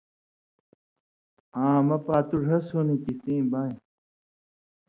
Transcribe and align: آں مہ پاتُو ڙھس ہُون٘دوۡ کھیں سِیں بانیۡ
آں 1.61 1.79
مہ 1.87 1.97
پاتُو 2.05 2.35
ڙھس 2.45 2.65
ہُون٘دوۡ 2.73 2.99
کھیں 3.03 3.17
سِیں 3.23 3.45
بانیۡ 3.51 3.81